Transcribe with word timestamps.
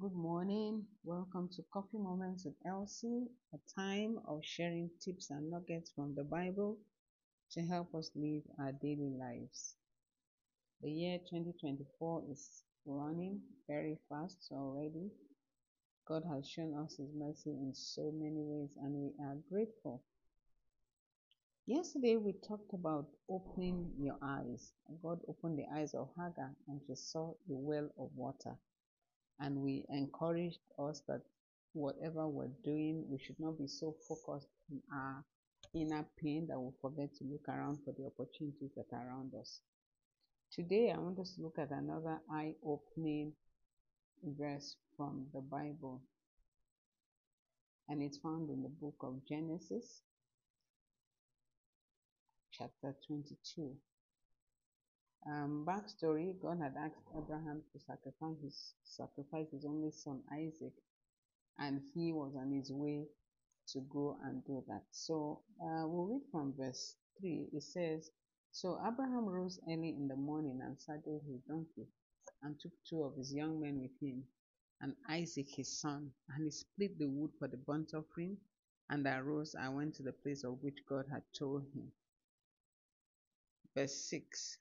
Good 0.00 0.14
morning. 0.14 0.86
Welcome 1.04 1.50
to 1.56 1.62
Coffee 1.70 1.98
Moments 1.98 2.46
with 2.46 2.54
Elsie, 2.66 3.26
a 3.52 3.58
time 3.78 4.18
of 4.26 4.40
sharing 4.42 4.88
tips 4.98 5.28
and 5.28 5.50
nuggets 5.50 5.92
from 5.94 6.14
the 6.14 6.24
Bible 6.24 6.78
to 7.50 7.60
help 7.60 7.94
us 7.94 8.10
live 8.14 8.40
our 8.58 8.72
daily 8.72 9.12
lives. 9.20 9.74
The 10.80 10.90
year 10.90 11.18
2024 11.18 12.22
is 12.32 12.62
running 12.86 13.40
very 13.68 13.98
fast 14.08 14.48
already. 14.52 15.10
God 16.08 16.22
has 16.32 16.48
shown 16.48 16.72
us 16.82 16.96
His 16.96 17.10
mercy 17.14 17.50
in 17.50 17.74
so 17.74 18.10
many 18.10 18.40
ways, 18.40 18.70
and 18.82 18.94
we 18.94 19.12
are 19.22 19.36
grateful. 19.52 20.02
Yesterday, 21.66 22.16
we 22.16 22.32
talked 22.48 22.72
about 22.72 23.08
opening 23.28 23.90
your 24.00 24.16
eyes. 24.22 24.72
God 25.02 25.20
opened 25.28 25.58
the 25.58 25.66
eyes 25.78 25.92
of 25.92 26.08
Hagar, 26.16 26.52
and 26.68 26.80
she 26.86 26.94
saw 26.94 27.32
a 27.32 27.34
well 27.48 27.90
of 27.98 28.08
water. 28.16 28.56
And 29.40 29.56
we 29.56 29.84
encouraged 29.88 30.60
us 30.78 31.02
that 31.08 31.22
whatever 31.72 32.28
we're 32.28 32.52
doing, 32.64 33.04
we 33.08 33.18
should 33.18 33.40
not 33.40 33.58
be 33.58 33.66
so 33.66 33.94
focused 34.06 34.48
on 34.70 34.80
our 34.92 35.24
inner 35.74 36.04
pain 36.20 36.46
that 36.48 36.58
we 36.60 36.70
forget 36.80 37.14
to 37.16 37.24
look 37.24 37.48
around 37.48 37.78
for 37.84 37.94
the 37.96 38.06
opportunities 38.06 38.70
that 38.76 38.86
are 38.92 39.08
around 39.08 39.32
us. 39.40 39.60
Today, 40.52 40.92
I 40.94 40.98
want 40.98 41.18
us 41.20 41.34
to 41.36 41.42
look 41.42 41.58
at 41.58 41.70
another 41.70 42.18
eye 42.30 42.54
opening 42.64 43.32
verse 44.24 44.76
from 44.96 45.26
the 45.32 45.40
Bible. 45.40 46.02
And 47.88 48.02
it's 48.02 48.18
found 48.18 48.50
in 48.50 48.62
the 48.62 48.68
book 48.68 48.96
of 49.00 49.24
Genesis, 49.28 50.02
chapter 52.52 52.94
22. 53.06 53.76
Um, 55.26 55.66
backstory 55.68 56.40
God 56.40 56.58
had 56.62 56.74
asked 56.78 56.96
Abraham 57.16 57.62
to 57.72 57.78
sacrifice 57.80 58.36
his, 58.42 58.74
sacrifice 58.84 59.46
his 59.52 59.64
only 59.64 59.90
son 59.90 60.22
Isaac, 60.32 60.72
and 61.58 61.80
he 61.94 62.12
was 62.12 62.34
on 62.36 62.52
his 62.52 62.72
way 62.72 63.04
to 63.68 63.80
go 63.92 64.16
and 64.24 64.44
do 64.46 64.64
that. 64.68 64.82
So 64.90 65.42
uh, 65.62 65.86
we'll 65.86 66.06
read 66.06 66.22
from 66.32 66.54
verse 66.58 66.96
3. 67.20 67.48
It 67.52 67.62
says, 67.62 68.10
So 68.52 68.78
Abraham 68.86 69.26
rose 69.26 69.60
early 69.68 69.90
in 69.90 70.08
the 70.08 70.16
morning 70.16 70.60
and 70.62 70.80
saddled 70.80 71.22
his 71.28 71.40
donkey 71.48 71.86
and 72.42 72.58
took 72.58 72.72
two 72.88 73.02
of 73.02 73.16
his 73.16 73.32
young 73.34 73.60
men 73.60 73.80
with 73.80 73.92
him 74.00 74.24
and 74.80 74.94
Isaac 75.08 75.48
his 75.56 75.80
son, 75.80 76.10
and 76.30 76.44
he 76.44 76.50
split 76.50 76.98
the 76.98 77.06
wood 77.06 77.32
for 77.38 77.48
the 77.48 77.58
burnt 77.58 77.92
offering, 77.94 78.38
and 78.88 79.06
arose 79.06 79.54
and 79.54 79.76
went 79.76 79.94
to 79.96 80.02
the 80.02 80.12
place 80.12 80.42
of 80.44 80.62
which 80.62 80.78
God 80.88 81.04
had 81.10 81.22
told 81.38 81.64
him. 81.74 81.92
Verse 83.76 83.94
6 84.08 84.58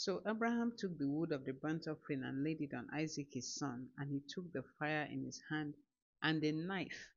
So 0.00 0.22
Abraham 0.26 0.72
took 0.78 0.96
the 0.96 1.06
wood 1.06 1.30
of 1.30 1.44
the 1.44 1.52
burnt 1.52 1.86
offering 1.86 2.24
and 2.24 2.42
laid 2.42 2.62
it 2.62 2.72
on 2.72 2.88
Isaac 2.90 3.34
his 3.34 3.54
son, 3.54 3.90
and 3.98 4.10
he 4.10 4.20
took 4.20 4.50
the 4.50 4.62
fire 4.78 5.06
in 5.12 5.22
his 5.22 5.42
hand 5.50 5.74
and 6.22 6.40
the 6.40 6.52
knife, 6.52 7.10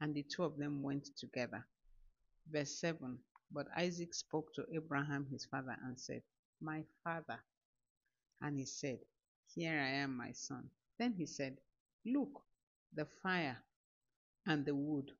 and 0.00 0.14
the 0.14 0.22
two 0.22 0.44
of 0.44 0.56
them 0.56 0.82
went 0.82 1.14
together. 1.18 1.66
Verse 2.50 2.70
7 2.80 3.18
But 3.50 3.66
Isaac 3.76 4.14
spoke 4.14 4.54
to 4.54 4.64
Abraham 4.72 5.26
his 5.26 5.44
father 5.44 5.76
and 5.84 6.00
said, 6.00 6.22
My 6.58 6.84
father. 7.04 7.38
And 8.40 8.58
he 8.58 8.64
said, 8.64 9.00
Here 9.54 9.78
I 9.78 9.90
am, 10.00 10.16
my 10.16 10.32
son. 10.32 10.70
Then 10.98 11.12
he 11.12 11.26
said, 11.26 11.58
Look, 12.06 12.42
the 12.94 13.04
fire 13.22 13.62
and 14.46 14.64
the 14.64 14.74
wood, 14.74 15.10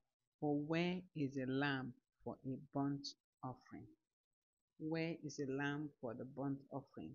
for 0.41 0.59
where 0.59 1.03
is 1.15 1.37
a 1.37 1.45
lamb 1.45 1.93
for 2.25 2.39
a 2.47 2.57
burnt 2.73 3.07
offering? 3.45 3.87
Where 4.79 5.17
is 5.25 5.39
a 5.39 5.51
lamb 5.51 5.91
for 6.01 6.15
the 6.15 6.25
burnt 6.25 6.59
offering? 6.73 7.15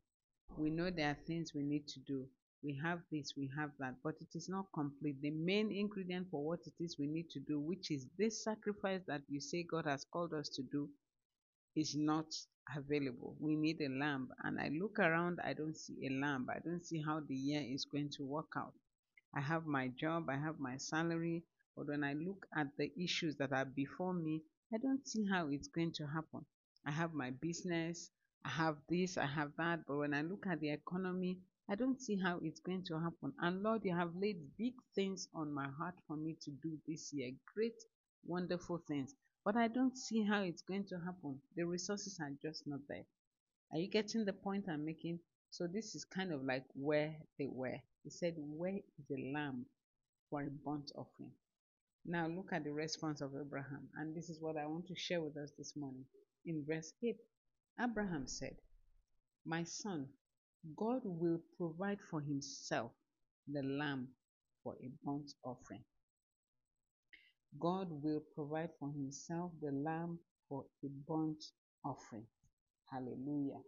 We 0.58 0.70
know 0.70 0.90
there 0.90 1.10
are 1.10 1.26
things 1.28 1.54
we 1.54 1.64
need 1.64 1.88
to 1.90 2.00
do. 2.00 2.28
We 2.64 2.80
have 2.84 3.02
this, 3.12 3.34
we 3.38 3.50
have 3.58 3.72
that, 3.80 3.96
but 4.04 4.16
it 4.20 4.30
is 4.36 4.50
not 4.50 4.66
complete. 4.74 5.22
The 5.22 5.32
main 5.32 5.72
ingredient 5.72 6.28
for 6.32 6.44
what 6.44 6.60
it 6.66 6.74
is 6.80 6.98
we 6.98 7.08
need 7.08 7.30
to 7.32 7.40
do, 7.40 7.60
which 7.60 7.92
is 7.92 8.08
this 8.18 8.44
sacrifice 8.44 9.02
that 9.08 9.22
you 9.28 9.40
say 9.40 9.64
God 9.64 9.86
has 9.86 10.06
called 10.12 10.34
us 10.34 10.50
to 10.50 10.64
do, 10.64 10.90
is 11.76 11.96
not 11.96 12.26
available. 12.76 13.36
We 13.40 13.56
need 13.56 13.80
a 13.82 13.90
lamb. 13.90 14.30
And 14.44 14.60
I 14.60 14.70
look 14.70 15.00
around, 15.00 15.40
I 15.44 15.54
don't 15.54 15.78
see 15.78 16.08
a 16.08 16.10
lamb. 16.10 16.48
I 16.50 16.60
don't 16.60 16.86
see 16.86 17.02
how 17.06 17.20
the 17.20 17.36
year 17.36 17.62
is 17.62 17.86
going 17.86 18.10
to 18.18 18.24
work 18.24 18.52
out. 18.58 18.74
I 19.36 19.42
have 19.42 19.66
my 19.66 19.90
job, 19.90 20.30
I 20.30 20.38
have 20.38 20.60
my 20.60 20.78
salary, 20.78 21.44
but 21.76 21.88
when 21.88 22.04
I 22.04 22.14
look 22.14 22.48
at 22.58 22.68
the 22.78 22.92
issues 23.02 23.36
that 23.38 23.52
are 23.54 23.66
before 23.66 24.14
me, 24.14 24.42
I 24.74 24.78
don't 24.78 25.08
see 25.08 25.26
how 25.32 25.50
it's 25.50 25.68
going 25.68 25.92
to 25.94 26.08
happen. 26.08 26.46
I 26.88 26.92
have 26.92 27.14
my 27.14 27.30
business, 27.32 28.10
I 28.46 28.50
have 28.50 28.78
this, 28.90 29.18
I 29.18 29.28
have 29.28 29.52
that, 29.58 29.82
but 29.88 29.98
when 29.98 30.16
I 30.16 30.24
look 30.24 30.48
at 30.48 30.60
the 30.62 30.72
economy, 30.72 31.40
I 31.70 31.76
don't 31.76 32.02
see 32.02 32.18
how 32.18 32.40
it's 32.42 32.62
going 32.62 32.84
to 32.86 33.00
happen. 33.00 33.34
And 33.42 33.62
Lord, 33.64 33.86
you 33.86 33.96
have 33.96 34.16
laid 34.16 34.40
big 34.58 34.74
things 34.96 35.28
on 35.36 35.54
my 35.54 35.68
heart 35.70 35.96
for 36.08 36.18
me 36.18 36.38
to 36.42 36.52
do 36.64 36.80
this 36.88 37.14
year, 37.14 37.32
great, 37.54 37.76
wonderful 38.26 38.80
things. 38.88 39.14
But 39.46 39.58
I 39.58 39.68
don't 39.68 39.98
see 39.98 40.24
how 40.24 40.42
it's 40.44 40.64
going 40.64 40.86
to 40.88 41.00
happen. 41.00 41.42
The 41.56 41.66
resources 41.66 42.20
are 42.22 42.32
just 42.42 42.66
not 42.68 42.82
there. 42.90 43.06
Are 43.72 43.80
you 43.80 43.88
getting 43.90 44.26
the 44.26 44.34
point 44.34 44.70
I'm 44.70 44.86
making? 44.86 45.20
So 45.52 45.68
this 45.68 45.96
is 45.96 46.06
kind 46.06 46.32
of 46.34 46.44
like 46.46 46.66
where 46.76 47.16
they 47.40 47.48
were. 47.48 47.78
He 48.04 48.10
said, 48.10 48.36
Where 48.38 48.78
is 48.78 49.06
the 49.10 49.32
lamb 49.34 49.66
for 50.30 50.42
a 50.44 50.50
burnt 50.50 50.92
offering? 50.96 51.32
Now 52.06 52.28
look 52.28 52.54
at 52.54 52.64
the 52.64 52.72
response 52.74 53.22
of 53.22 53.36
Abraham. 53.40 53.90
And 53.98 54.16
this 54.16 54.30
is 54.30 54.42
what 54.42 54.58
I 54.58 54.68
want 54.68 54.88
to 54.88 54.96
share 54.96 55.22
with 55.22 55.38
us 55.38 55.52
this 55.58 55.76
morning. 55.76 56.06
In 56.48 56.64
verse 56.66 56.94
8, 57.04 57.18
Abraham 57.82 58.26
said, 58.26 58.56
My 59.46 59.66
son, 59.66 60.08
God 60.78 61.02
will 61.04 61.42
provide 61.58 62.00
for 62.10 62.22
himself 62.22 62.94
the 63.50 63.64
lamb 63.64 64.08
for 64.64 64.78
a 64.82 64.90
burnt 65.04 65.34
offering. 65.44 65.84
God 67.60 67.90
will 67.92 68.22
provide 68.34 68.70
for 68.80 68.90
himself 68.94 69.52
the 69.62 69.72
lamb 69.72 70.20
for 70.48 70.64
a 70.86 70.88
burnt 71.06 71.44
offering. 71.84 72.26
Hallelujah. 72.90 73.60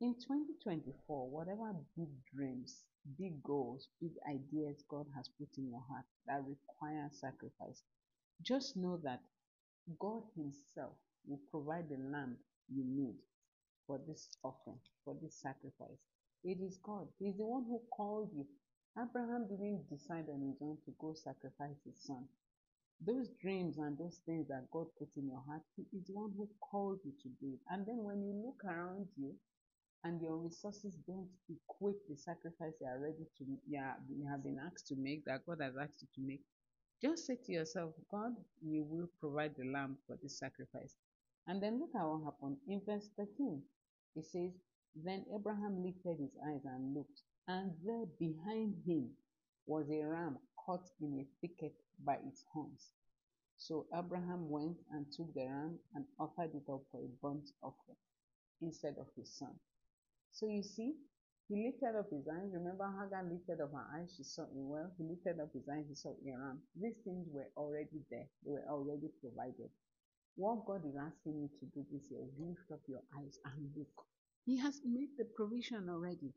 In 0.00 0.14
2024, 0.14 1.28
whatever 1.28 1.74
big 1.96 2.10
dreams, 2.32 2.84
big 3.18 3.42
goals, 3.42 3.88
big 4.00 4.12
ideas 4.28 4.84
God 4.88 5.06
has 5.16 5.28
put 5.36 5.48
in 5.58 5.68
your 5.68 5.82
heart 5.90 6.04
that 6.28 6.44
require 6.46 7.08
sacrifice, 7.10 7.82
just 8.42 8.76
know 8.76 8.96
that 9.02 9.22
God 9.98 10.22
Himself 10.36 10.94
will 11.26 11.40
provide 11.50 11.88
the 11.90 11.98
lamb 11.98 12.36
you 12.68 12.84
need 12.86 13.16
for 13.86 14.00
this 14.08 14.28
offering, 14.44 14.80
for 15.04 15.16
this 15.22 15.40
sacrifice. 15.40 16.00
It 16.44 16.58
is 16.62 16.78
God. 16.82 17.08
He's 17.18 17.36
the 17.38 17.46
one 17.46 17.64
who 17.64 17.80
called 17.96 18.30
you. 18.34 18.46
Abraham 18.98 19.48
didn't 19.48 19.88
decide 19.90 20.26
on 20.32 20.42
his 20.48 20.58
own 20.62 20.78
to 20.86 20.92
go 21.00 21.14
sacrifice 21.14 21.78
his 21.84 22.04
son. 22.06 22.24
Those 23.04 23.30
dreams 23.42 23.78
and 23.78 23.98
those 23.98 24.20
things 24.26 24.48
that 24.48 24.68
God 24.72 24.86
put 24.98 25.08
in 25.16 25.28
your 25.28 25.42
heart, 25.46 25.62
He 25.76 25.84
is 25.96 26.06
the 26.06 26.14
one 26.14 26.32
who 26.36 26.48
called 26.60 27.00
you 27.04 27.12
to 27.22 27.28
do 27.40 27.54
it. 27.54 27.60
And 27.70 27.86
then 27.86 27.98
when 28.04 28.22
you 28.22 28.32
look 28.44 28.64
around 28.64 29.08
you 29.16 29.34
and 30.04 30.20
your 30.22 30.38
resources 30.38 30.96
don't 31.06 31.28
equate 31.48 31.96
the 32.08 32.16
sacrifice 32.16 32.74
you 32.80 32.86
are 32.88 33.00
ready 33.00 33.26
to, 33.38 33.44
you 33.68 34.28
have 34.30 34.44
been 34.44 34.58
asked 34.66 34.88
to 34.88 34.96
make, 34.96 35.24
that 35.26 35.46
God 35.46 35.58
has 35.62 35.74
asked 35.80 36.02
you 36.02 36.08
to 36.16 36.22
make, 36.26 36.42
just 37.02 37.26
say 37.26 37.36
to 37.46 37.52
yourself, 37.52 37.92
God, 38.10 38.32
you 38.62 38.84
will 38.84 39.08
provide 39.20 39.54
the 39.56 39.66
lamb 39.66 39.98
for 40.06 40.18
this 40.22 40.38
sacrifice. 40.38 40.96
And 41.46 41.62
then 41.62 41.80
look 41.80 41.90
at 41.94 42.06
what 42.06 42.24
happened. 42.24 42.58
In 42.68 42.80
verse 42.86 43.08
13, 43.16 43.62
it 44.16 44.24
says, 44.24 44.52
Then 44.94 45.24
Abraham 45.34 45.82
lifted 45.82 46.18
his 46.18 46.36
eyes 46.46 46.64
and 46.64 46.94
looked, 46.94 47.22
and 47.48 47.72
there 47.84 48.06
behind 48.18 48.74
him 48.86 49.10
was 49.66 49.88
a 49.90 50.04
ram 50.04 50.38
caught 50.64 50.88
in 51.00 51.18
a 51.18 51.26
thicket 51.40 51.74
by 52.04 52.18
its 52.26 52.44
horns. 52.52 52.92
So 53.56 53.86
Abraham 53.94 54.48
went 54.48 54.78
and 54.90 55.06
took 55.12 55.34
the 55.34 55.44
ram 55.46 55.78
and 55.94 56.04
offered 56.18 56.54
it 56.54 56.70
up 56.70 56.82
for 56.90 57.00
a 57.00 57.08
burnt 57.22 57.50
offering 57.62 57.98
instead 58.62 58.96
of 58.98 59.06
his 59.16 59.36
son. 59.38 59.54
So 60.32 60.46
you 60.46 60.62
see, 60.62 60.94
he 61.48 61.66
lifted 61.66 61.98
up 61.98 62.08
his 62.10 62.26
eyes. 62.28 62.50
Remember, 62.52 62.86
Hagar 62.86 63.24
lifted 63.24 63.60
up 63.60 63.72
her 63.72 63.86
eyes, 63.94 64.14
she 64.16 64.22
saw 64.24 64.42
a 64.42 64.48
well. 64.54 64.90
He 64.96 65.04
lifted 65.04 65.40
up 65.40 65.52
his 65.52 65.68
eyes, 65.68 65.84
he 65.88 65.94
saw 65.94 66.10
a 66.10 66.30
ram. 66.30 66.62
These 66.80 66.96
things 67.04 67.26
were 67.30 67.50
already 67.56 68.00
there, 68.10 68.26
they 68.44 68.52
were 68.52 68.66
already 68.68 69.10
provided. 69.20 69.70
What 70.36 70.64
God 70.66 70.82
is 70.86 70.96
asking 70.96 71.40
you 71.42 71.50
to 71.60 71.66
do 71.66 71.86
this 71.92 72.10
year 72.10 72.22
lift 72.38 72.70
up 72.72 72.80
your 72.88 73.02
eyes 73.18 73.38
and 73.44 73.70
look. 73.76 74.06
He 74.46 74.56
has 74.58 74.80
made 74.84 75.10
the 75.18 75.26
provision 75.26 75.88
already. 75.90 76.32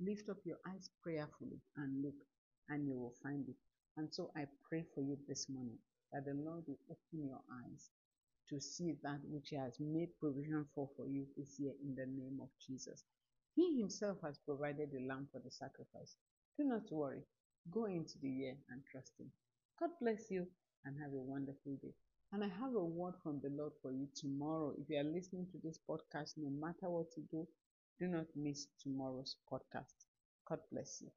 Lift 0.00 0.28
up 0.30 0.38
your 0.44 0.58
eyes 0.68 0.90
prayerfully 1.02 1.60
and 1.76 2.02
look, 2.02 2.14
and 2.68 2.86
you 2.86 2.94
will 2.96 3.14
find 3.22 3.48
it. 3.48 3.56
And 3.96 4.08
so 4.14 4.30
I 4.36 4.46
pray 4.68 4.84
for 4.94 5.02
you 5.02 5.18
this 5.28 5.48
morning 5.48 5.78
that 6.12 6.24
the 6.24 6.34
Lord 6.34 6.64
will 6.68 6.78
open 6.88 7.26
your 7.26 7.40
eyes 7.64 7.90
to 8.50 8.60
see 8.60 8.94
that 9.02 9.20
which 9.24 9.50
He 9.50 9.56
has 9.56 9.76
made 9.80 10.10
provision 10.20 10.66
for 10.74 10.88
for 10.96 11.06
you 11.06 11.26
this 11.36 11.58
year 11.58 11.72
in 11.84 11.94
the 11.96 12.06
name 12.06 12.38
of 12.40 12.48
Jesus. 12.66 13.04
He 13.56 13.78
Himself 13.80 14.18
has 14.24 14.38
provided 14.46 14.90
the 14.92 15.06
lamb 15.06 15.28
for 15.32 15.40
the 15.44 15.50
sacrifice. 15.50 16.16
Do 16.58 16.64
not 16.64 16.90
worry. 16.92 17.22
Go 17.70 17.86
into 17.86 18.18
the 18.22 18.30
year 18.30 18.56
and 18.70 18.82
trust 18.90 19.12
Him. 19.18 19.30
God 19.80 19.90
bless 20.00 20.30
you 20.30 20.46
and 20.84 20.96
have 21.00 21.12
a 21.12 21.16
wonderful 21.16 21.76
day. 21.82 21.94
And 22.32 22.42
I 22.42 22.48
have 22.48 22.74
a 22.74 22.82
word 22.84 23.16
from 23.22 23.40
the 23.40 23.50
Lord 23.50 23.72
for 23.82 23.92
you 23.92 24.08
tomorrow. 24.14 24.72
If 24.78 24.88
you 24.88 24.96
are 24.98 25.04
listening 25.04 25.46
to 25.52 25.58
this 25.62 25.78
podcast, 25.88 26.38
no 26.38 26.48
matter 26.48 26.88
what 26.88 27.08
you 27.16 27.24
do, 27.30 27.46
do 27.98 28.06
not 28.06 28.26
miss 28.34 28.66
tomorrow's 28.82 29.36
podcast. 29.50 30.06
God 30.46 30.60
bless 30.72 31.02
you. 31.02 31.10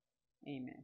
Amen. 0.48 0.84